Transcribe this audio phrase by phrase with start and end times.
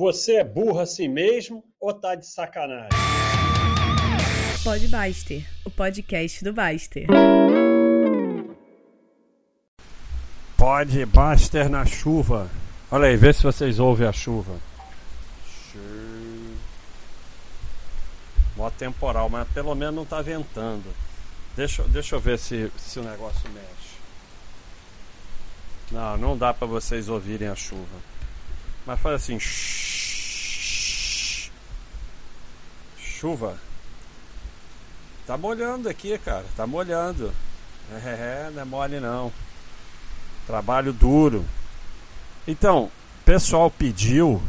[0.00, 2.88] Você é burro assim mesmo ou tá de sacanagem?
[4.64, 7.06] Pode Baster, o podcast do Baster.
[10.56, 12.50] Pode Baster na chuva.
[12.90, 14.58] Olha aí, vê se vocês ouvem a chuva.
[18.56, 20.90] Mó temporal, mas pelo menos não tá ventando.
[21.54, 23.98] Deixa, deixa eu ver se, se o negócio mexe.
[25.90, 28.19] Não, não dá para vocês ouvirem a chuva.
[28.86, 29.38] Mas faz assim.
[32.98, 33.58] Chuva.
[35.26, 36.44] Tá molhando aqui, cara.
[36.56, 37.32] Tá molhando.
[37.92, 39.32] É, não é mole não.
[40.46, 41.44] Trabalho duro.
[42.46, 42.90] Então,
[43.24, 44.42] pessoal pediu.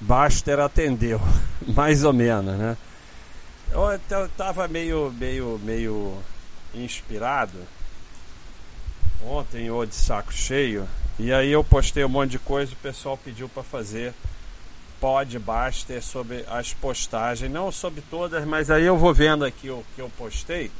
[0.00, 1.20] Baster atendeu.
[1.74, 2.76] Mais ou menos, né?
[3.70, 3.98] Eu
[4.36, 6.18] tava meio, meio, meio
[6.74, 7.58] inspirado
[9.24, 10.86] ontem ou de saco cheio.
[11.18, 14.14] E aí eu postei um monte de coisa, o pessoal pediu para fazer
[15.00, 20.00] podbuster sobre as postagens, não sobre todas, mas aí eu vou vendo aqui o que
[20.00, 20.70] eu postei.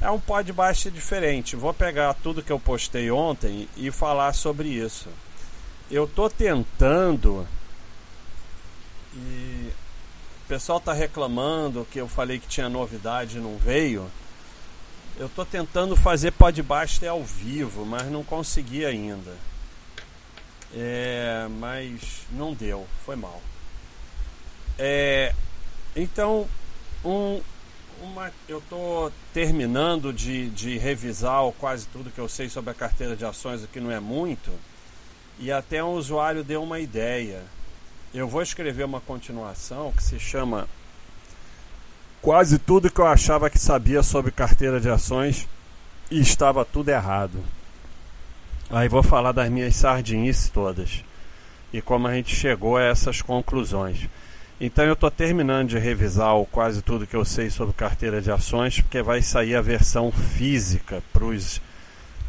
[0.00, 1.56] É um podbuster diferente.
[1.56, 5.08] Vou pegar tudo que eu postei ontem e falar sobre isso.
[5.90, 7.46] Eu tô tentando
[9.14, 9.70] e
[10.50, 14.10] pessoal está reclamando que eu falei que tinha novidade e não veio.
[15.20, 19.36] Eu estou tentando fazer podcaster ao vivo, mas não consegui ainda.
[20.74, 23.42] É, mas não deu, foi mal.
[24.78, 25.34] É,
[25.94, 26.48] então,
[27.04, 27.38] um,
[28.00, 33.14] uma, eu estou terminando de, de revisar quase tudo que eu sei sobre a carteira
[33.14, 34.50] de ações, o que não é muito,
[35.38, 37.44] e até um usuário deu uma ideia
[38.12, 40.68] eu vou escrever uma continuação que se chama
[42.22, 45.48] Quase tudo que eu achava que sabia sobre carteira de ações
[46.10, 47.42] e estava tudo errado.
[48.68, 51.02] Aí vou falar das minhas sardinhas todas
[51.72, 54.08] e como a gente chegou a essas conclusões.
[54.60, 58.30] Então eu estou terminando de revisar o quase tudo que eu sei sobre carteira de
[58.30, 61.60] ações, porque vai sair a versão física para os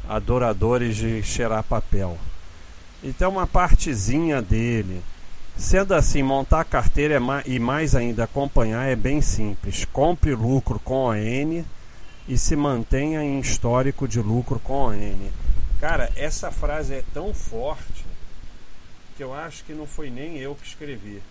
[0.07, 2.17] adoradores de cheirar papel.
[3.03, 5.01] Então uma partezinha dele
[5.57, 9.85] Sendo assim, montar a carteira é e mais ainda acompanhar é bem simples.
[9.85, 11.63] Compre lucro com ON
[12.27, 15.29] e se mantenha em histórico de lucro com ON.
[15.79, 18.05] Cara, essa frase é tão forte
[19.17, 21.21] que eu acho que não foi nem eu que escrevi.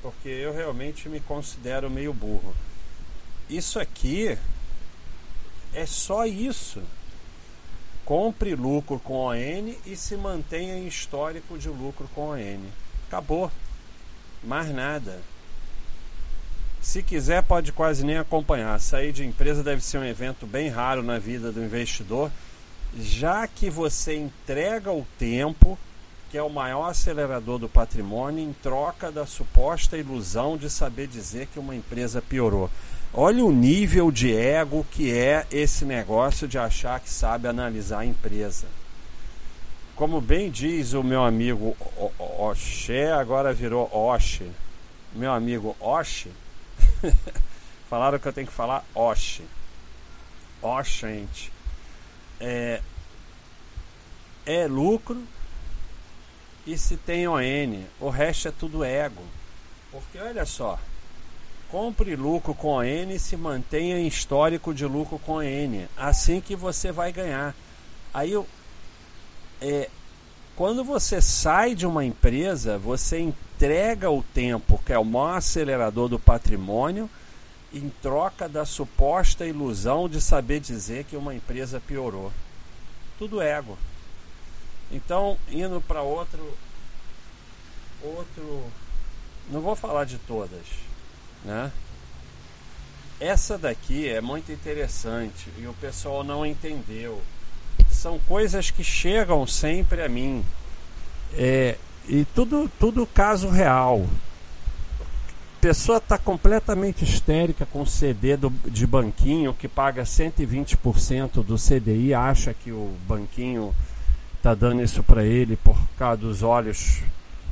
[0.00, 2.54] Porque eu realmente me considero meio burro.
[3.48, 4.38] Isso aqui
[5.74, 6.82] é só isso.
[8.04, 12.60] Compre lucro com ON e se mantenha em histórico de lucro com ON.
[13.08, 13.50] Acabou.
[14.44, 15.18] Mais nada.
[16.80, 18.78] Se quiser, pode quase nem acompanhar.
[18.78, 22.30] Sair de empresa deve ser um evento bem raro na vida do investidor,
[23.00, 25.78] já que você entrega o tempo,
[26.30, 31.46] que é o maior acelerador do patrimônio, em troca da suposta ilusão de saber dizer
[31.46, 32.70] que uma empresa piorou.
[33.12, 38.06] Olha o nível de ego que é esse negócio de achar que sabe analisar a
[38.06, 38.66] empresa
[39.98, 41.76] como bem diz o meu amigo
[42.38, 44.48] Oxé, agora virou Oxe.
[45.12, 46.30] Meu amigo Oxe,
[47.90, 49.42] falaram que eu tenho que falar Oxe.
[50.62, 51.52] Oxente.
[52.40, 52.80] É,
[54.46, 55.20] é lucro
[56.64, 57.84] e se tem ON.
[57.98, 59.22] O resto é tudo ego.
[59.90, 60.78] Porque olha só,
[61.70, 65.88] compre lucro com ON e se mantenha em histórico de lucro com ON.
[65.96, 67.52] Assim que você vai ganhar.
[68.14, 68.46] Aí eu
[69.60, 69.90] é,
[70.58, 76.08] quando você sai de uma empresa, você entrega o tempo, que é o maior acelerador
[76.08, 77.08] do patrimônio,
[77.72, 82.32] em troca da suposta ilusão de saber dizer que uma empresa piorou.
[83.20, 83.78] Tudo ego.
[84.90, 86.58] Então, indo para outro
[88.02, 88.64] outro
[89.48, 90.66] não vou falar de todas,
[91.44, 91.70] né?
[93.20, 97.22] Essa daqui é muito interessante e o pessoal não entendeu
[97.98, 100.44] são coisas que chegam sempre a mim.
[101.34, 101.76] É,
[102.08, 104.06] e tudo, tudo caso real.
[105.60, 112.54] Pessoa está completamente histérica com CD do, de banquinho que paga 120% do CDI, acha
[112.54, 113.74] que o banquinho
[114.36, 117.00] está dando isso para ele por causa dos olhos,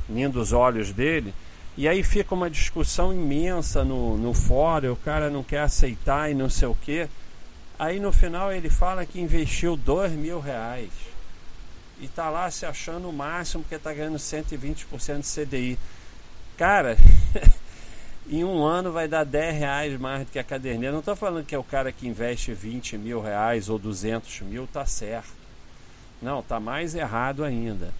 [0.09, 1.33] lindos olhos dele.
[1.75, 6.33] E aí fica uma discussão imensa no, no fórum, o cara não quer aceitar e
[6.33, 7.09] não sei o que.
[7.79, 10.89] Aí no final ele fala que investiu dois mil reais
[11.99, 15.79] e está lá se achando o máximo porque está ganhando 120% de CDI.
[16.57, 16.97] Cara,
[18.27, 20.91] em um ano vai dar 10 reais mais do que a caderneta.
[20.91, 24.67] Não estou falando que é o cara que investe 20 mil reais ou 200 mil,
[24.67, 25.35] tá certo.
[26.21, 27.93] Não, tá mais errado ainda.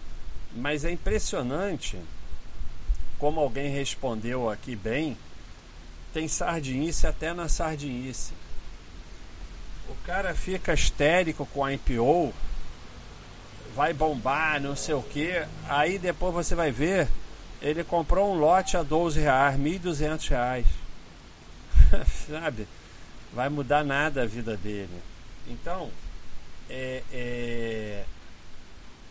[0.54, 1.98] Mas é impressionante
[3.18, 5.16] como alguém respondeu aqui bem,
[6.12, 8.32] tem sardinice até na sardinice.
[9.88, 12.32] O cara fica histérico com a IPO,
[13.74, 15.42] vai bombar, não sei o que.
[15.68, 17.08] Aí depois você vai ver,
[17.62, 20.66] ele comprou um lote a 12 reais, 1.200 reais.
[22.28, 22.66] Sabe?
[23.32, 25.00] Vai mudar nada a vida dele.
[25.46, 25.90] Então,
[26.68, 28.04] é, é,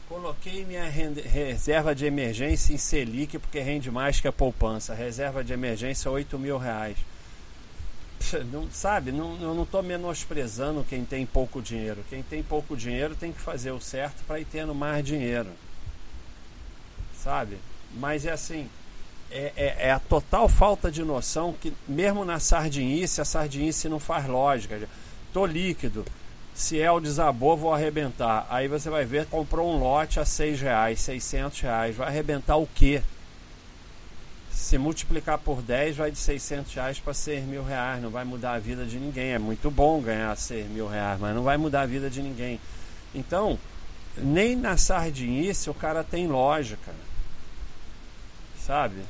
[0.07, 4.93] coloquei minha reserva de emergência em Selic porque rende mais que a poupança.
[4.93, 6.97] Reserva de emergência 8 mil reais.
[8.51, 12.03] Não, sabe, não, eu não estou menosprezando quem tem pouco dinheiro.
[12.09, 15.49] Quem tem pouco dinheiro tem que fazer o certo para ir tendo mais dinheiro.
[17.23, 17.57] Sabe?
[17.93, 18.69] Mas é assim,
[19.31, 23.99] é, é, é, a total falta de noção que mesmo na sardinice, a sardinice não
[23.99, 24.87] faz lógica.
[25.33, 26.05] Tô líquido,
[26.53, 28.47] se é o desabou, vou arrebentar.
[28.49, 31.95] Aí você vai ver, comprou um lote a 6 reais, 600 reais.
[31.95, 33.03] Vai arrebentar o quê?
[34.57, 38.01] Se multiplicar por 10, vai de 600 reais para 6 mil reais.
[38.01, 39.33] Não vai mudar a vida de ninguém.
[39.33, 42.59] É muito bom ganhar 6 mil reais, mas não vai mudar a vida de ninguém.
[43.13, 43.57] Então,
[44.17, 46.91] nem na sardinice o cara tem lógica.
[48.59, 49.01] Sabe?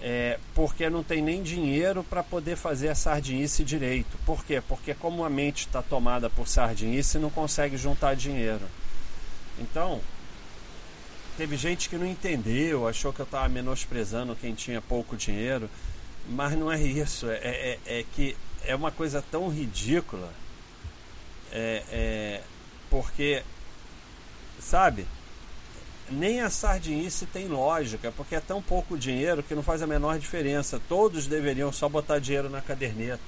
[0.00, 4.16] é, porque não tem nem dinheiro para poder fazer a sardinice direito.
[4.24, 4.62] Por quê?
[4.66, 8.64] Porque como a mente está tomada por sardinice, não consegue juntar dinheiro.
[9.58, 10.00] Então,
[11.38, 15.70] teve gente que não entendeu, achou que eu estava menosprezando quem tinha pouco dinheiro,
[16.28, 17.30] mas não é isso.
[17.30, 20.30] É, é, é que é uma coisa tão ridícula,
[21.52, 22.42] é, é
[22.90, 23.44] porque,
[24.58, 25.06] sabe?
[26.10, 30.18] nem a sardinice tem lógica, porque é tão pouco dinheiro que não faz a menor
[30.18, 30.80] diferença.
[30.88, 33.20] Todos deveriam só botar dinheiro na caderneta.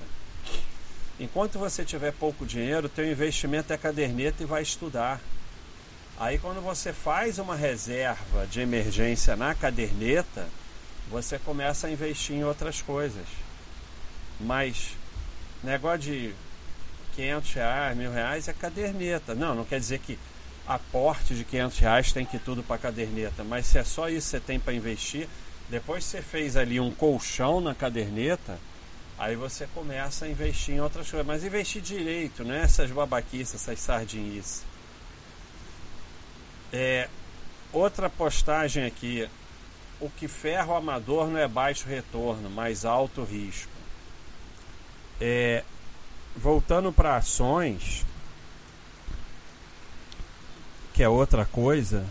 [1.19, 5.21] Enquanto você tiver pouco dinheiro, teu investimento é caderneta e vai estudar.
[6.21, 10.47] Aí quando você faz uma reserva de emergência na caderneta,
[11.09, 13.25] você começa a investir em outras coisas.
[14.39, 14.91] Mas
[15.65, 16.35] negócio de
[17.15, 19.35] 500 reais, mil reais é caderneta.
[19.35, 20.19] Não, não quer dizer que
[20.69, 24.31] aporte de 500 reais tem que tudo para caderneta, mas se é só isso que
[24.33, 25.27] você tem para investir,
[25.71, 28.59] depois você fez ali um colchão na caderneta,
[29.19, 33.55] aí você começa a investir em outras coisas, mas investir direito, não é essas babaquices,
[33.55, 34.69] essas sardinhas.
[36.73, 37.09] É,
[37.73, 39.29] outra postagem aqui,
[40.01, 43.71] o que ferro amador não é baixo retorno, mas alto risco.
[45.21, 45.65] É,
[46.37, 48.07] voltando para ações,
[50.95, 52.07] que é outra coisa,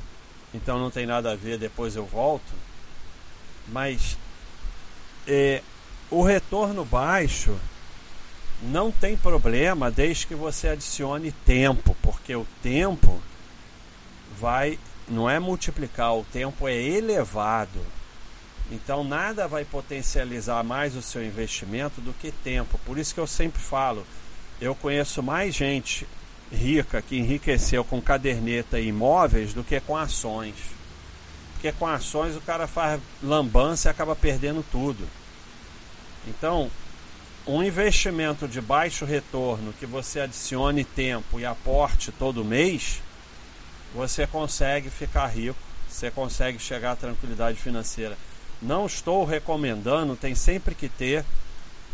[0.53, 2.51] então não tem nada a ver, depois eu volto.
[3.67, 4.17] Mas
[5.27, 5.61] é,
[6.09, 7.57] o retorno baixo
[8.61, 13.21] não tem problema desde que você adicione tempo, porque o tempo
[14.39, 17.79] vai não é multiplicar, o tempo é elevado.
[18.71, 22.79] Então nada vai potencializar mais o seu investimento do que tempo.
[22.85, 24.05] Por isso que eu sempre falo,
[24.61, 26.07] eu conheço mais gente
[26.51, 30.55] rica que enriqueceu com caderneta e imóveis do que com ações.
[31.53, 35.07] Porque com ações o cara faz lambança e acaba perdendo tudo.
[36.27, 36.69] Então,
[37.45, 43.01] um investimento de baixo retorno que você adicione tempo e aporte todo mês,
[43.93, 45.57] você consegue ficar rico,
[45.87, 48.17] você consegue chegar à tranquilidade financeira.
[48.61, 51.25] Não estou recomendando, tem sempre que ter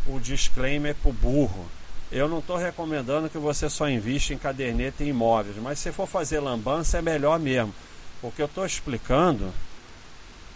[0.06, 1.66] o disclaimer para o burro
[2.10, 6.06] eu não estou recomendando que você só invista em caderneta e imóveis, mas se for
[6.06, 7.74] fazer lambança é melhor mesmo.
[8.22, 9.52] O que eu estou explicando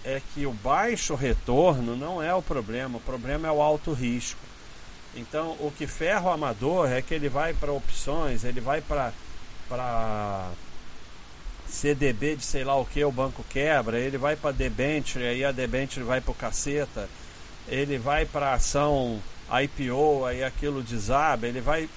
[0.04, 4.40] é que o baixo retorno não é o problema, o problema é o alto risco.
[5.14, 9.12] Então, o que ferra o amador é que ele vai para opções, ele vai para
[11.70, 15.52] CDB de sei lá o que, o banco quebra, ele vai para debenture, aí a
[15.52, 17.08] debenture vai para o caceta,
[17.68, 21.88] ele vai para ação IPO, aí aquilo desaba, ele vai,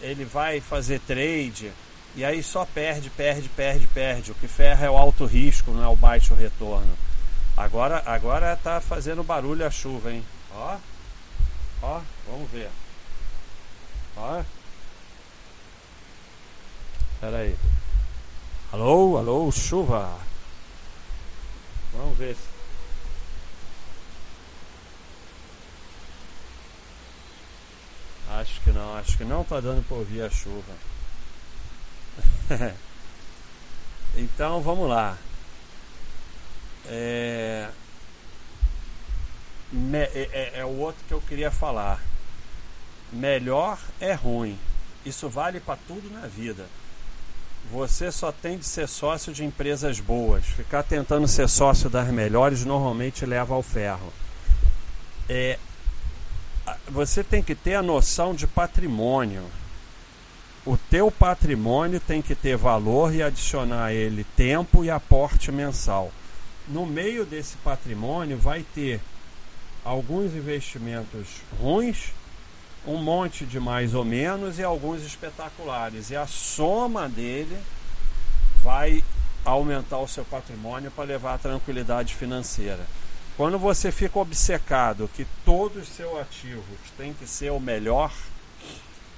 [0.00, 1.72] ele vai fazer trade
[2.14, 4.32] e aí só perde, perde, perde, perde.
[4.32, 6.96] O que ferra é o alto risco, não é o baixo retorno.
[7.56, 10.24] Agora, agora tá fazendo barulho a chuva, hein?
[10.54, 10.76] Ó,
[11.82, 12.68] ó, vamos ver.
[14.16, 14.42] Ó.
[17.20, 17.56] Pera aí.
[18.72, 20.18] Alô, alô, chuva.
[21.92, 22.34] Vamos ver
[28.30, 30.72] Acho que não, acho que não tá dando para ouvir a chuva.
[34.16, 35.18] então vamos lá.
[36.86, 37.68] É...
[39.92, 42.02] É, é, é o outro que eu queria falar.
[43.12, 44.58] Melhor é ruim.
[45.04, 46.66] Isso vale para tudo na vida.
[47.70, 50.44] Você só tem de ser sócio de empresas boas.
[50.44, 54.12] Ficar tentando ser sócio das melhores normalmente leva ao ferro.
[55.28, 55.58] É,
[56.88, 59.44] você tem que ter a noção de patrimônio.
[60.64, 66.12] O teu patrimônio tem que ter valor e adicionar a ele tempo e aporte mensal.
[66.68, 69.00] No meio desse patrimônio vai ter
[69.84, 71.26] alguns investimentos
[71.60, 72.12] ruins
[72.86, 76.10] um monte de mais ou menos e alguns espetaculares.
[76.10, 77.56] E a soma dele
[78.62, 79.04] vai
[79.44, 82.86] aumentar o seu patrimônio para levar a tranquilidade financeira.
[83.36, 86.64] Quando você fica obcecado que todos os seus ativos
[86.96, 88.12] têm que ser o melhor,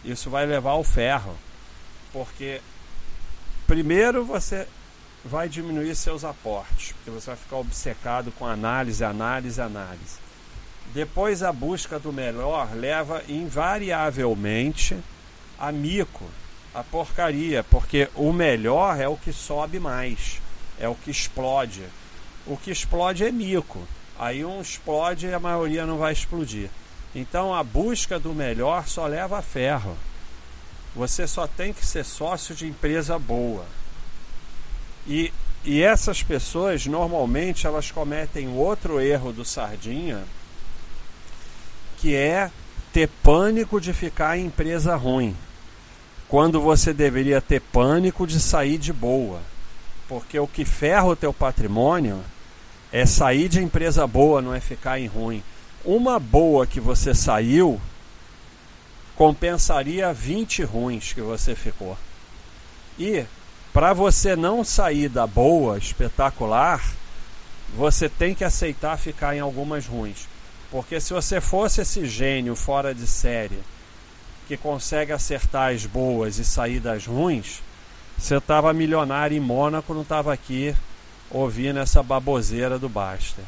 [0.05, 1.35] isso vai levar ao ferro.
[2.13, 2.61] Porque
[3.67, 4.69] primeiro você
[5.25, 10.24] vai diminuir seus aportes, porque você vai ficar obcecado com análise, análise, análise.
[10.93, 14.97] Depois a busca do melhor leva invariavelmente
[15.59, 16.25] a mico,
[16.75, 20.41] a porcaria, porque o melhor é o que sobe mais,
[20.79, 21.83] é o que explode.
[22.47, 23.87] O que explode é mico.
[24.19, 26.69] Aí um explode e a maioria não vai explodir.
[27.15, 29.97] Então a busca do melhor só leva a ferro.
[30.95, 33.65] Você só tem que ser sócio de empresa boa.
[35.07, 35.33] E,
[35.65, 40.25] e essas pessoas normalmente elas cometem outro erro do sardinha
[42.05, 42.51] que é
[42.93, 45.35] ter pânico de ficar em empresa ruim,
[46.29, 49.41] quando você deveria ter pânico de sair de boa.
[50.07, 52.23] Porque o que ferra o teu patrimônio
[52.93, 55.43] é sair de empresa boa, não é ficar em ruim.
[55.83, 57.81] Uma boa que você saiu
[59.17, 61.97] compensaria 20 ruins que você ficou.
[62.99, 63.25] E
[63.73, 66.85] para você não sair da boa espetacular,
[67.75, 70.34] você tem que aceitar ficar em algumas ruins.
[70.75, 73.61] Porque se você fosse esse gênio fora de série
[74.49, 77.63] que consegue acertar as boas e sair das ruins,
[78.19, 80.75] você estava milionário em Mônaco, não estava aqui
[81.31, 83.45] ouvindo essa baboseira do Baster.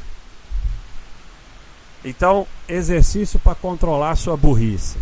[2.05, 4.97] Então, exercício para controlar sua burrice.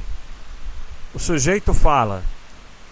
[1.12, 2.23] O sujeito fala: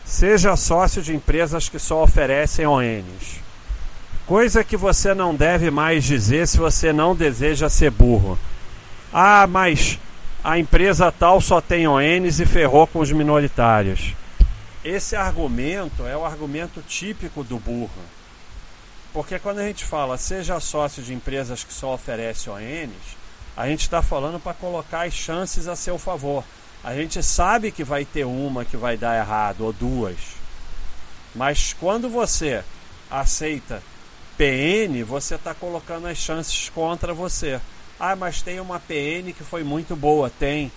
[0.05, 3.41] seja sócio de empresas que só oferecem ONs.
[4.27, 8.39] Coisa que você não deve mais dizer se você não deseja ser burro.
[9.13, 9.99] Ah, mas
[10.43, 14.15] a empresa tal só tem ONs e ferrou com os minoritários.
[14.83, 17.91] Esse argumento é o argumento típico do burro.
[19.13, 23.17] Porque quando a gente fala seja sócio de empresas que só oferecem ONs,
[23.57, 26.43] a gente está falando para colocar as chances a seu favor.
[26.83, 30.17] A gente sabe que vai ter uma que vai dar errado, ou duas.
[31.35, 32.65] Mas quando você
[33.11, 33.83] aceita
[34.37, 37.61] PN, você está colocando as chances contra você.
[37.99, 40.31] Ah, mas tem uma PN que foi muito boa.
[40.31, 40.71] Tem.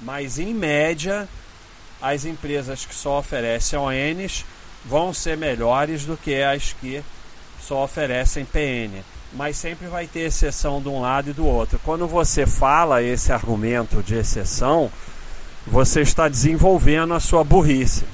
[0.00, 1.28] Mas em média,
[2.00, 4.44] as empresas que só oferecem ONs
[4.84, 7.02] vão ser melhores do que as que
[7.60, 9.02] só oferecem PN.
[9.32, 11.80] Mas sempre vai ter exceção de um lado e do outro.
[11.84, 14.90] Quando você fala esse argumento de exceção,
[15.66, 18.04] você está desenvolvendo a sua burrice.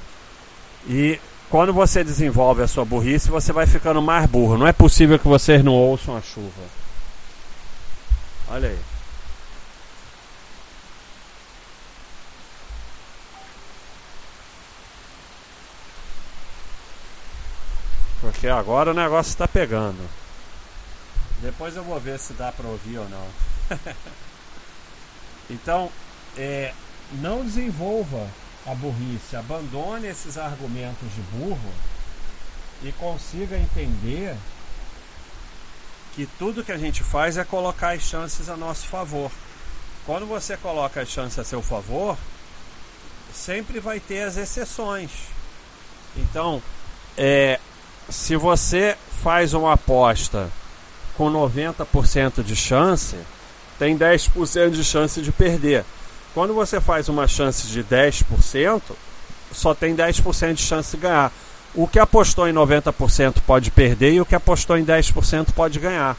[0.88, 1.20] E
[1.50, 4.56] quando você desenvolve a sua burrice, você vai ficando mais burro.
[4.56, 6.81] Não é possível que vocês não ouçam a chuva.
[8.52, 8.78] Olha aí.
[18.20, 20.06] Porque agora o negócio está pegando.
[21.40, 23.26] Depois eu vou ver se dá para ouvir ou não.
[25.48, 25.90] então,
[26.36, 26.74] é,
[27.22, 28.28] não desenvolva
[28.66, 31.72] a burrice, abandone esses argumentos de burro
[32.82, 34.36] e consiga entender
[36.14, 39.30] que tudo que a gente faz é colocar as chances a nosso favor.
[40.04, 42.16] Quando você coloca as chances a seu favor,
[43.32, 45.10] sempre vai ter as exceções.
[46.16, 46.62] Então,
[47.16, 47.58] é,
[48.08, 50.50] se você faz uma aposta
[51.16, 53.16] com 90% de chance,
[53.78, 55.84] tem 10% de chance de perder.
[56.34, 58.82] Quando você faz uma chance de 10%,
[59.52, 61.32] só tem 10% de chance de ganhar.
[61.74, 66.16] O que apostou em 90% pode perder e o que apostou em 10% pode ganhar.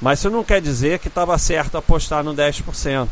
[0.00, 3.08] Mas isso não quer dizer que estava certo apostar no 10%.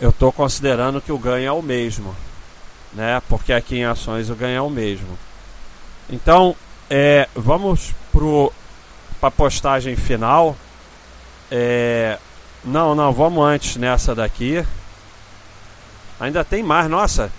[0.00, 2.14] Eu estou considerando que o ganho é o mesmo.
[2.92, 3.20] Né?
[3.28, 5.18] Porque aqui em ações o ganho é o mesmo.
[6.08, 6.54] Então,
[6.88, 10.56] é, vamos para a postagem final.
[11.50, 12.18] É,
[12.64, 14.64] não, não, vamos antes nessa daqui.
[16.20, 16.88] Ainda tem mais.
[16.88, 17.32] Nossa,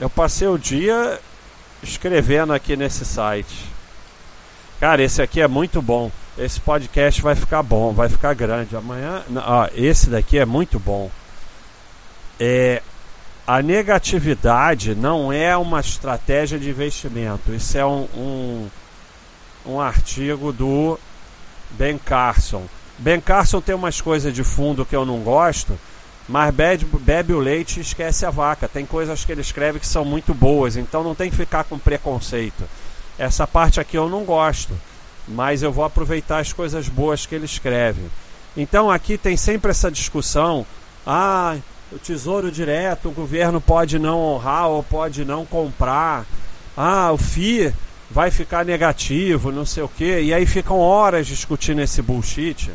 [0.00, 1.20] eu passei o dia
[1.88, 3.66] escrevendo aqui nesse site.
[4.80, 6.10] Cara, esse aqui é muito bom.
[6.36, 8.76] Esse podcast vai ficar bom, vai ficar grande.
[8.76, 9.22] Amanhã.
[9.46, 11.10] Ó, esse daqui é muito bom.
[12.40, 12.82] É,
[13.46, 17.54] a negatividade não é uma estratégia de investimento.
[17.54, 18.68] Isso é um, um,
[19.66, 20.98] um artigo do
[21.70, 22.64] Ben Carson.
[22.98, 25.78] Ben Carson tem umas coisas de fundo que eu não gosto,
[26.28, 28.68] mas bebe, bebe o leite e esquece a vaca.
[28.68, 31.78] Tem coisas que ele escreve que são muito boas, então não tem que ficar com
[31.78, 32.64] preconceito.
[33.18, 34.74] Essa parte aqui eu não gosto,
[35.28, 38.02] mas eu vou aproveitar as coisas boas que ele escreve.
[38.56, 40.66] Então aqui tem sempre essa discussão:
[41.06, 41.56] ah,
[41.92, 46.24] o tesouro direto, o governo pode não honrar ou pode não comprar.
[46.76, 47.72] Ah, o FII
[48.10, 50.22] vai ficar negativo, não sei o quê.
[50.22, 52.70] E aí ficam horas discutindo esse bullshit.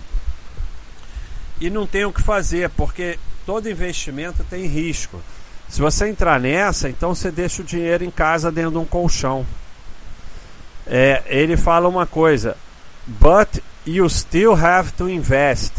[1.60, 5.20] E não tem o que fazer, porque todo investimento tem risco.
[5.68, 9.44] Se você entrar nessa, então você deixa o dinheiro em casa dentro de um colchão.
[10.86, 12.56] É, ele fala uma coisa:
[13.08, 15.74] But you still have to invest.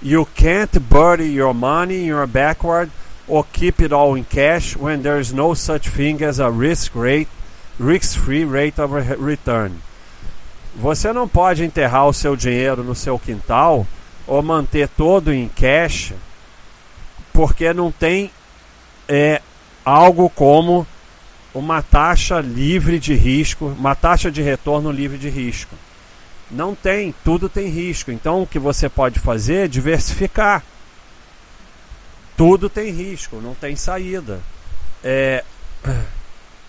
[0.00, 2.88] You can't bury your money in your backward
[3.26, 6.94] or keep it all in cash when there is no such thing as a risk
[6.94, 7.28] rate,
[7.80, 9.72] risk-free rate of return.
[10.76, 13.84] Você não pode enterrar o seu dinheiro no seu quintal
[14.24, 16.12] ou manter todo em cash
[17.38, 18.32] porque não tem
[19.08, 19.40] é,
[19.84, 20.84] algo como
[21.54, 25.76] uma taxa livre de risco, uma taxa de retorno livre de risco.
[26.50, 28.10] Não tem, tudo tem risco.
[28.10, 30.64] Então o que você pode fazer é diversificar.
[32.36, 34.40] Tudo tem risco, não tem saída.
[35.04, 35.44] É...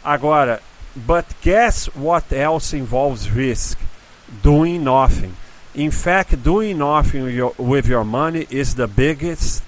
[0.03, 0.61] Agora,
[0.95, 3.79] but guess what else involves risk?
[4.43, 5.33] Doing nothing.
[5.73, 7.23] In fact, doing nothing
[7.57, 9.63] with your money is the biggest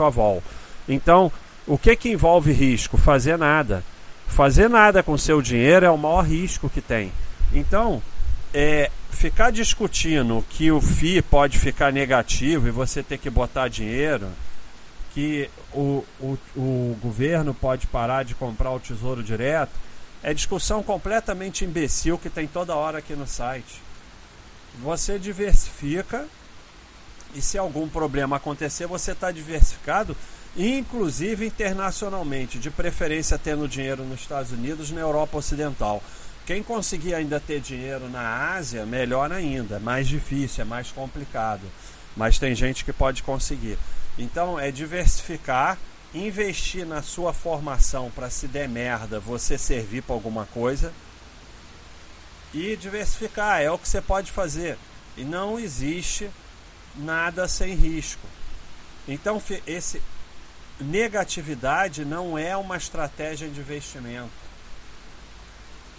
[0.00, 0.42] of all.
[0.88, 1.30] Então,
[1.66, 2.96] o que que envolve risco?
[2.96, 3.82] Fazer nada.
[4.26, 7.12] Fazer nada com seu dinheiro é o maior risco que tem.
[7.52, 8.02] Então,
[8.52, 14.28] é, ficar discutindo que o FI pode ficar negativo e você ter que botar dinheiro,
[15.12, 19.72] que o, o, o governo pode parar de comprar o tesouro direto,
[20.22, 23.80] é discussão completamente imbecil que tem toda hora aqui no site.
[24.82, 26.26] Você diversifica
[27.36, 30.16] e se algum problema acontecer, você está diversificado,
[30.56, 36.02] inclusive internacionalmente, de preferência tendo dinheiro nos Estados Unidos, na Europa Ocidental.
[36.46, 39.78] Quem conseguir ainda ter dinheiro na Ásia, melhor ainda.
[39.78, 41.60] Mais difícil, é mais complicado.
[42.16, 43.78] Mas tem gente que pode conseguir.
[44.16, 45.76] Então é diversificar,
[46.14, 50.90] investir na sua formação para se der merda, você servir para alguma coisa.
[52.54, 54.78] E diversificar, é o que você pode fazer.
[55.18, 56.30] E não existe
[56.96, 58.26] nada sem risco.
[59.06, 60.02] Então esse
[60.80, 64.46] negatividade não é uma estratégia de investimento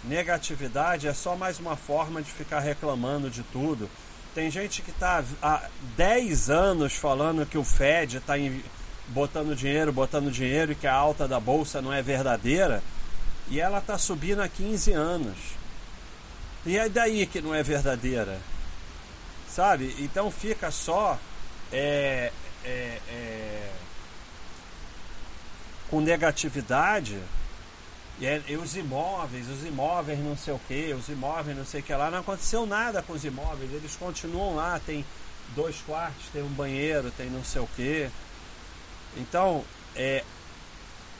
[0.04, 3.88] negatividade é só mais uma forma de ficar reclamando de tudo.
[4.34, 8.34] Tem gente que está há 10 anos falando que o Fed está
[9.08, 12.82] botando dinheiro, botando dinheiro e que a alta da bolsa não é verdadeira.
[13.50, 15.36] E ela está subindo há 15 anos.
[16.66, 18.38] E é daí que não é verdadeira?
[19.58, 19.92] Sabe?
[19.98, 21.18] Então fica só
[21.72, 22.30] é,
[22.64, 23.72] é, é,
[25.90, 27.20] com negatividade
[28.20, 31.82] e, é, os imóveis, os imóveis não sei o que, os imóveis não sei o
[31.82, 35.04] que lá, não aconteceu nada com os imóveis, eles continuam lá, tem
[35.56, 38.08] dois quartos, tem um banheiro, tem não sei o que.
[39.16, 39.64] Então,
[39.96, 40.22] é,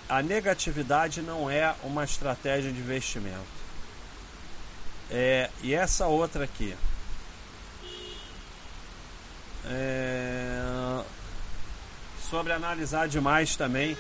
[0.09, 3.59] a negatividade não é uma estratégia de investimento.
[5.11, 6.77] É, e essa outra aqui.
[9.71, 11.01] É,
[12.31, 13.97] sobre analisar demais também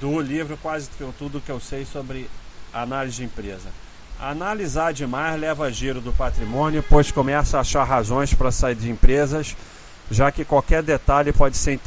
[0.00, 2.28] do livro quase tudo que eu sei sobre
[2.72, 3.68] análise de empresa.
[4.20, 8.90] Analisar demais leva a giro do patrimônio, pois começa a achar razões para sair de
[8.90, 9.56] empresas,
[10.10, 11.78] já que qualquer detalhe pode ser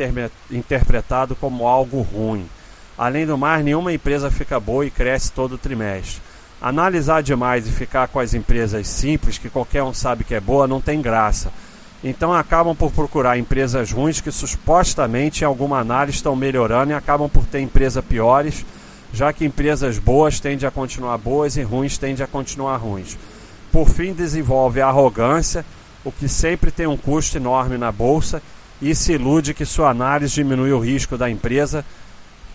[0.49, 2.49] interpretado como algo ruim.
[2.97, 6.21] Além do mais, nenhuma empresa fica boa e cresce todo trimestre.
[6.61, 10.67] Analisar demais e ficar com as empresas simples, que qualquer um sabe que é boa,
[10.67, 11.51] não tem graça
[12.03, 17.29] então acabam por procurar empresas ruins que supostamente em alguma análise estão melhorando e acabam
[17.29, 18.65] por ter empresas piores,
[19.13, 23.17] já que empresas boas tendem a continuar boas e ruins tendem a continuar ruins.
[23.71, 25.63] Por fim, desenvolve a arrogância,
[26.03, 28.41] o que sempre tem um custo enorme na bolsa,
[28.81, 31.85] e se ilude que sua análise diminui o risco da empresa,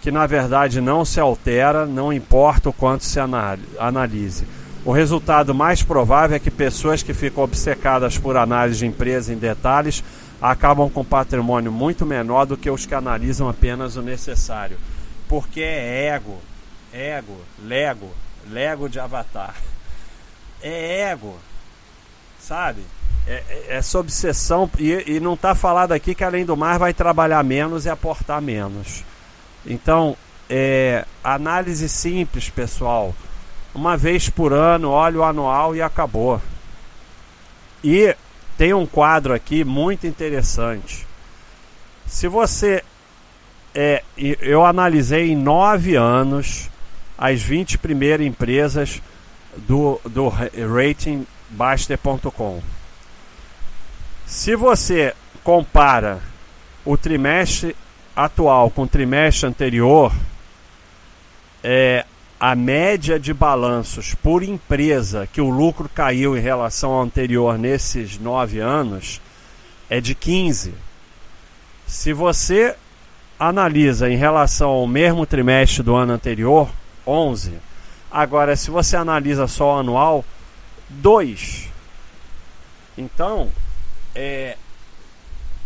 [0.02, 4.44] que na verdade não se altera, não importa o quanto se analise.
[4.86, 9.36] O resultado mais provável é que pessoas que ficam obcecadas por análise de empresa em
[9.36, 10.04] detalhes
[10.40, 14.78] acabam com patrimônio muito menor do que os que analisam apenas o necessário.
[15.28, 16.38] Porque é ego,
[16.92, 18.08] ego, lego,
[18.48, 19.56] lego de avatar.
[20.62, 21.34] É ego,
[22.38, 22.82] sabe?
[23.26, 26.94] É, é essa obsessão, e, e não está falado aqui que além do mais vai
[26.94, 29.02] trabalhar menos e aportar menos.
[29.66, 30.16] Então,
[30.48, 33.12] é, análise simples, pessoal.
[33.76, 36.40] Uma vez por ano, olha o anual e acabou.
[37.84, 38.16] E
[38.56, 41.06] tem um quadro aqui muito interessante.
[42.06, 42.82] Se você.
[43.74, 46.70] É, eu analisei em nove anos
[47.18, 49.02] as 20 primeiras empresas
[49.54, 52.62] do, do ratingbaster.com.
[54.24, 56.22] Se você compara
[56.82, 57.76] o trimestre
[58.16, 60.14] atual com o trimestre anterior,
[61.62, 62.05] é,
[62.38, 68.18] a média de balanços por empresa que o lucro caiu em relação ao anterior nesses
[68.18, 69.20] nove anos
[69.88, 70.74] é de 15.
[71.86, 72.76] Se você
[73.38, 76.68] analisa em relação ao mesmo trimestre do ano anterior,
[77.06, 77.54] 11.
[78.10, 80.24] Agora, se você analisa só o anual,
[80.88, 81.68] 2.
[82.98, 83.50] Então,
[84.14, 84.56] é,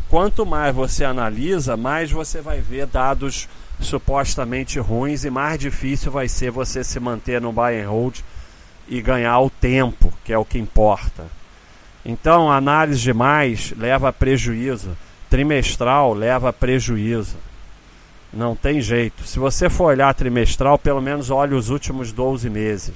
[0.08, 3.48] quanto mais você analisa, mais você vai ver dados
[3.80, 8.18] supostamente ruins e mais difícil vai ser você se manter no buy and hold
[8.86, 11.26] e ganhar o tempo, que é o que importa.
[12.04, 14.96] Então, análise demais leva a prejuízo,
[15.28, 17.36] trimestral leva a prejuízo.
[18.32, 19.24] Não tem jeito.
[19.24, 22.94] Se você for olhar trimestral, pelo menos olhe os últimos 12 meses.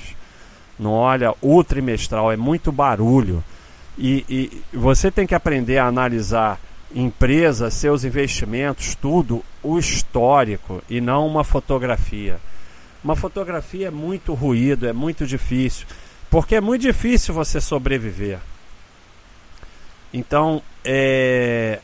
[0.79, 3.43] Não olha o trimestral, é muito barulho.
[3.97, 6.59] E, e você tem que aprender a analisar
[6.95, 12.39] empresa, seus investimentos, tudo, o histórico e não uma fotografia.
[13.03, 15.87] Uma fotografia é muito ruído, é muito difícil,
[16.31, 18.39] porque é muito difícil você sobreviver.
[20.13, 21.81] Então, é,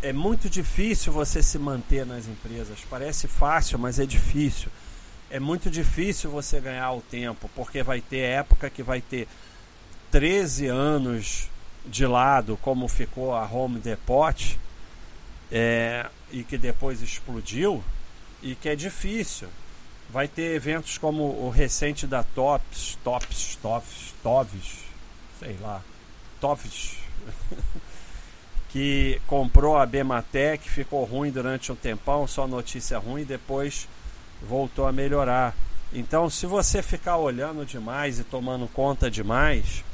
[0.00, 2.78] é muito difícil você se manter nas empresas.
[2.88, 4.68] Parece fácil, mas é difícil.
[5.28, 9.26] É muito difícil você ganhar o tempo, porque vai ter época que vai ter
[10.12, 11.50] 13 anos
[11.84, 14.58] de lado, como ficou a Home Depot,
[15.50, 17.82] é, e que depois explodiu,
[18.42, 19.48] e que é difícil.
[20.10, 24.78] Vai ter eventos como o recente da Tops, Tops, Tops, Toves,
[25.40, 25.82] sei lá,
[26.40, 26.98] Toves,
[28.68, 33.88] que comprou a Bematec, ficou ruim durante um tempão, só notícia ruim, depois
[34.42, 35.54] voltou a melhorar.
[35.92, 39.84] Então, se você ficar olhando demais e tomando conta demais,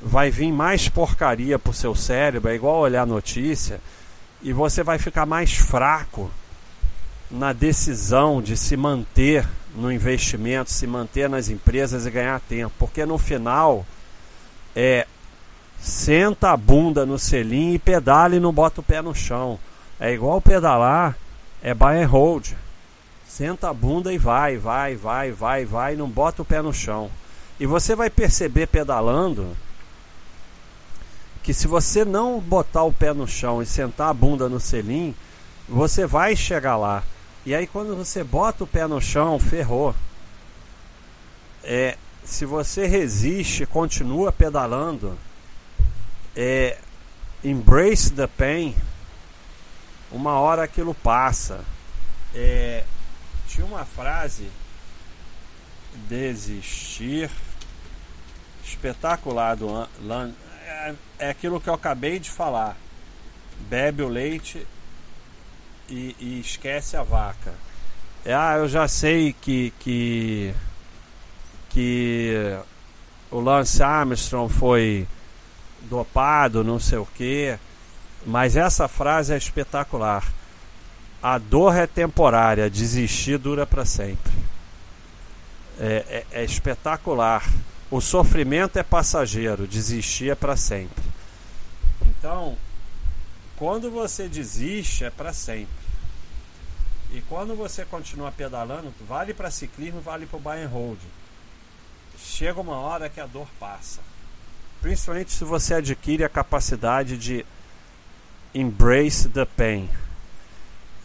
[0.00, 3.80] vai vir mais porcaria pro seu cérebro, é igual olhar notícia,
[4.42, 6.30] e você vai ficar mais fraco
[7.30, 13.04] na decisão de se manter no investimento, se manter nas empresas e ganhar tempo, porque
[13.04, 13.84] no final
[14.74, 15.06] é
[15.78, 19.58] senta a bunda no selim e pedala e não bota o pé no chão.
[20.00, 21.16] É igual pedalar,
[21.62, 22.52] é buy and hold.
[23.26, 27.10] Senta a bunda e vai, vai, vai, vai, vai, não bota o pé no chão.
[27.60, 29.56] E você vai perceber pedalando
[31.46, 35.14] que se você não botar o pé no chão e sentar a bunda no selim,
[35.68, 37.04] você vai chegar lá.
[37.44, 39.94] E aí quando você bota o pé no chão, ferrou.
[41.62, 45.16] É, se você resiste, continua pedalando,
[46.34, 46.78] é,
[47.44, 48.74] embrace the pain,
[50.10, 51.60] uma hora aquilo passa.
[52.34, 52.82] É,
[53.46, 54.50] tinha uma frase
[56.08, 57.30] desistir
[58.64, 59.68] espetacular do
[60.86, 62.76] é, é aquilo que eu acabei de falar.
[63.68, 64.66] Bebe o leite
[65.88, 67.54] e, e esquece a vaca.
[68.24, 70.54] É, ah, eu já sei que, que,
[71.70, 72.58] que
[73.30, 75.06] o Lance Armstrong foi
[75.82, 77.56] dopado, não sei o que,
[78.24, 80.24] mas essa frase é espetacular.
[81.22, 84.32] A dor é temporária, desistir dura para sempre.
[85.78, 87.44] É, é, é espetacular.
[87.96, 91.02] O sofrimento é passageiro, desistir é para sempre.
[92.02, 92.54] Então,
[93.56, 95.74] quando você desiste é para sempre.
[97.10, 100.98] E quando você continua pedalando, vale para ciclismo, vale para o buy and hold.
[102.18, 104.02] Chega uma hora que a dor passa.
[104.82, 107.46] Principalmente se você adquire a capacidade de
[108.54, 109.88] embrace the pain.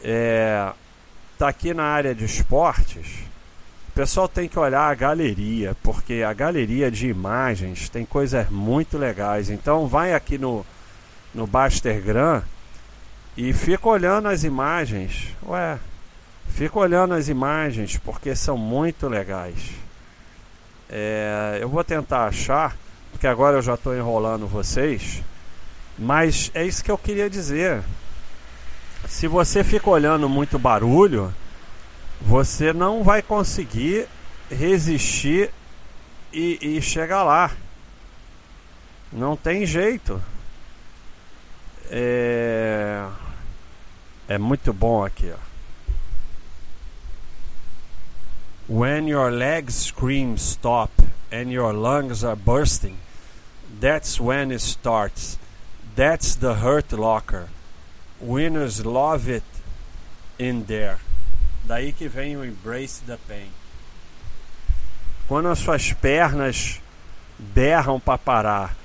[0.03, 0.73] É,
[1.37, 3.31] tá aqui na área de esportes
[4.01, 9.47] pessoal tem que olhar a galeria, porque a galeria de imagens tem coisas muito legais.
[9.47, 10.65] Então vai aqui no,
[11.35, 12.41] no Bastergram
[13.37, 15.35] e fica olhando as imagens.
[15.47, 15.77] Ué,
[16.49, 19.69] fica olhando as imagens porque são muito legais.
[20.89, 22.75] É, eu vou tentar achar,
[23.11, 25.21] porque agora eu já estou enrolando vocês.
[25.95, 27.83] Mas é isso que eu queria dizer.
[29.07, 31.31] Se você fica olhando muito barulho,
[32.21, 34.07] você não vai conseguir
[34.49, 35.51] resistir
[36.31, 37.51] e, e chegar lá.
[39.11, 40.21] Não tem jeito.
[41.89, 43.05] É,
[44.31, 45.37] É muito bom aqui, ó.
[48.69, 50.89] When your legs scream stop
[51.29, 52.97] and your lungs are bursting,
[53.81, 55.37] that's when it starts.
[55.97, 57.49] That's the hurt locker.
[58.21, 59.43] Winners love it
[60.39, 60.99] in there.
[61.63, 63.49] Daí que vem o embrace the pain.
[65.27, 66.81] Quando as suas pernas
[67.37, 68.75] berram para parar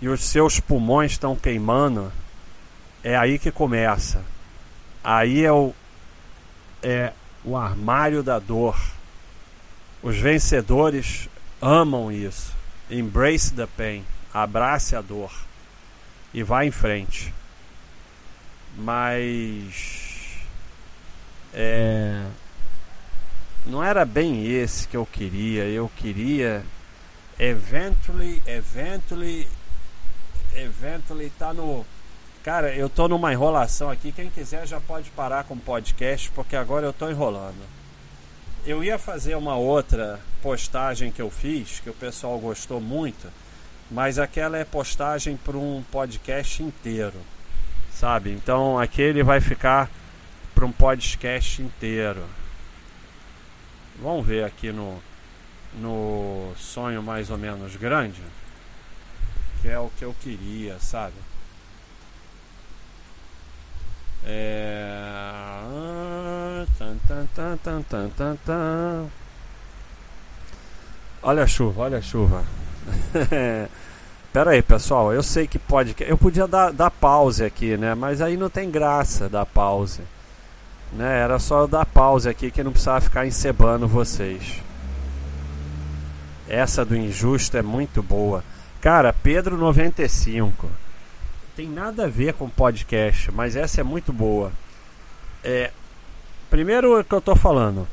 [0.00, 2.12] e os seus pulmões estão queimando,
[3.02, 4.22] é aí que começa.
[5.02, 5.74] Aí é o,
[6.82, 7.12] é
[7.44, 8.76] o armário da dor.
[10.02, 11.28] Os vencedores
[11.60, 12.54] amam isso.
[12.90, 14.04] Embrace the pain.
[14.32, 15.32] Abrace a dor.
[16.34, 17.32] E vá em frente.
[18.76, 20.05] Mas.
[21.58, 22.22] É,
[23.64, 25.64] não era bem esse que eu queria.
[25.64, 26.62] Eu queria.
[27.38, 29.48] Eventually, eventually,
[30.54, 31.86] eventually tá no.
[32.44, 34.12] Cara, eu tô numa enrolação aqui.
[34.12, 37.66] Quem quiser já pode parar com o podcast, porque agora eu tô enrolando.
[38.66, 43.28] Eu ia fazer uma outra postagem que eu fiz, que o pessoal gostou muito,
[43.90, 47.20] mas aquela é postagem para um podcast inteiro,
[47.92, 48.30] sabe?
[48.32, 49.88] Então aquele vai ficar
[50.56, 52.24] para um podcast inteiro.
[54.00, 54.98] Vamos ver aqui no,
[55.74, 58.22] no sonho mais ou menos grande,
[59.60, 61.12] que é o que eu queria, sabe?
[64.24, 65.60] É...
[71.22, 72.42] Olha a chuva, olha a chuva.
[74.32, 75.94] Pera aí, pessoal, eu sei que pode.
[76.00, 77.94] Eu podia dar, dar pause aqui, né?
[77.94, 80.00] Mas aí não tem graça dar pause.
[80.92, 81.20] Né?
[81.20, 84.62] Era só dar pause aqui que não precisava ficar encebando vocês.
[86.48, 88.44] Essa do injusto é muito boa.
[88.80, 90.68] Cara, Pedro 95
[91.56, 94.52] tem nada a ver com podcast, mas essa é muito boa.
[95.42, 95.70] É,
[96.50, 97.88] primeiro que eu tô falando,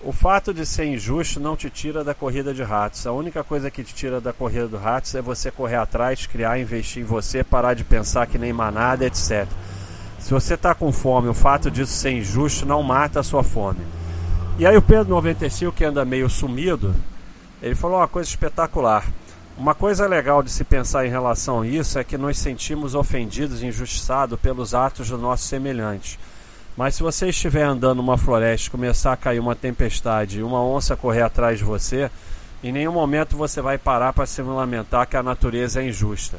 [0.00, 3.06] o fato de ser injusto não te tira da corrida de ratos.
[3.06, 6.58] A única coisa que te tira da corrida do ratos é você correr atrás, criar,
[6.58, 9.46] investir em você, parar de pensar que nem manada, etc.
[10.24, 13.80] Se você está com fome, o fato disso ser injusto não mata a sua fome.
[14.58, 16.94] E aí o Pedro 95, que anda meio sumido,
[17.60, 19.04] ele falou uma coisa espetacular.
[19.58, 23.60] Uma coisa legal de se pensar em relação a isso é que nos sentimos ofendidos
[23.60, 26.18] e injustiçados pelos atos do nosso semelhante.
[26.74, 30.64] Mas se você estiver andando numa floresta e começar a cair uma tempestade e uma
[30.64, 32.10] onça correr atrás de você,
[32.62, 36.38] em nenhum momento você vai parar para se lamentar que a natureza é injusta.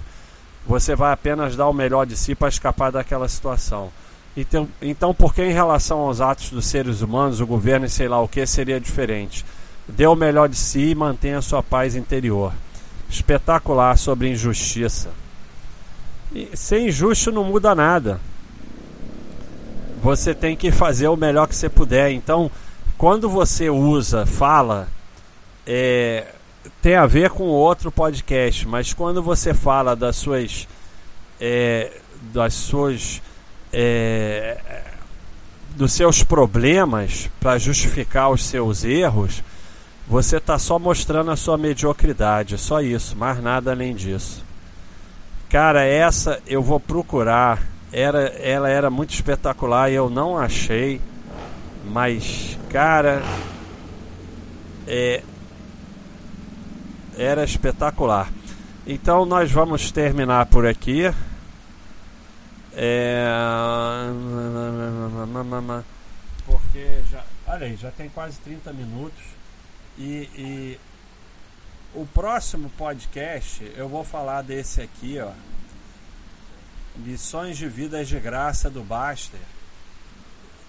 [0.65, 3.91] Você vai apenas dar o melhor de si para escapar daquela situação.
[4.35, 8.07] Então, então, por que em relação aos atos dos seres humanos, o governo e sei
[8.07, 9.45] lá o que seria diferente?
[9.87, 12.51] Dê o melhor de si e mantenha a sua paz interior
[13.09, 15.09] espetacular sobre injustiça.
[16.33, 18.19] E ser injusto não muda nada.
[20.01, 22.11] Você tem que fazer o melhor que você puder.
[22.11, 22.51] Então,
[22.97, 24.87] quando você usa, fala,
[25.65, 26.27] é,
[26.81, 30.67] tem a ver com outro podcast, mas quando você fala das suas,
[31.39, 31.91] é,
[32.33, 33.21] das suas,
[33.71, 34.83] é,
[35.75, 39.43] dos seus problemas para justificar os seus erros
[40.07, 44.45] você está só mostrando a sua mediocridade, só isso, mais nada além disso.
[45.49, 47.63] Cara, essa eu vou procurar.
[47.91, 51.01] Era, ela era muito espetacular e eu não achei.
[51.85, 53.23] Mas, cara,
[54.87, 55.23] é,
[57.17, 58.31] era espetacular.
[58.85, 61.03] Então nós vamos terminar por aqui.
[62.73, 63.27] É...
[66.45, 67.23] Porque já.
[67.47, 69.23] Olha aí, já tem quase 30 minutos.
[69.97, 70.79] E, e,
[71.93, 75.31] o próximo podcast eu vou falar desse aqui, ó.
[76.97, 79.39] Lições de vida de graça do Baster.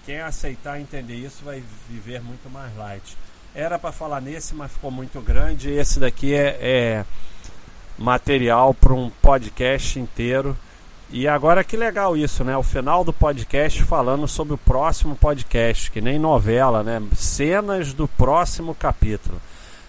[0.05, 3.17] Quem aceitar entender isso vai viver muito mais light.
[3.57, 5.71] Era para falar nesse, mas ficou muito grande.
[5.71, 7.05] Esse daqui é, é
[7.97, 10.55] material para um podcast inteiro.
[11.09, 12.55] E agora que legal isso, né?
[12.55, 17.01] O final do podcast falando sobre o próximo podcast, que nem novela, né?
[17.15, 19.41] Cenas do próximo capítulo.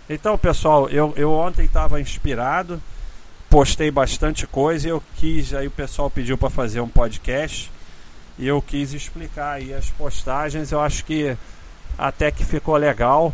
[0.08, 2.80] Então, pessoal, eu, eu ontem estava inspirado,
[3.50, 7.70] postei bastante coisa e eu quis, aí o pessoal pediu para fazer um podcast
[8.38, 10.72] e eu quis explicar aí as postagens.
[10.72, 11.36] Eu acho que
[11.98, 13.30] até que ficou legal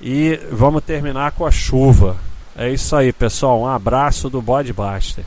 [0.00, 2.16] e vamos terminar com a chuva.
[2.56, 3.60] É isso aí, pessoal.
[3.60, 5.24] Um abraço do Bodbuster.